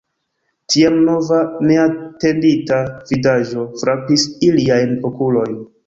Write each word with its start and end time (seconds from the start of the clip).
Tiam 0.71 0.95
nova 1.09 1.41
neatendita 1.73 2.81
vidaĵo 3.13 3.71
frapis 3.85 4.29
iliajn 4.53 5.03
okulojn. 5.15 5.59